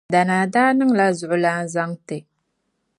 Danaa 0.13 0.45
daa 0.53 0.71
niŋ 0.77 0.91
la 0.99 1.05
zuɣulana 1.17 1.65
zaŋ 1.73 1.91
ti. 2.07 2.17